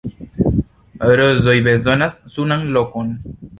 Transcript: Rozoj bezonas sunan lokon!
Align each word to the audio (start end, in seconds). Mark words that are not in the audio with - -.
Rozoj 1.19 1.55
bezonas 1.69 2.17
sunan 2.37 2.67
lokon! 2.79 3.17